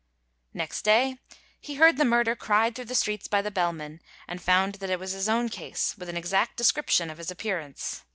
[0.55, 1.19] Next day
[1.59, 4.99] he heard the murder cried through the streets by the bellman, and found that it
[4.99, 8.03] was his own case, with an exact description of his appearance.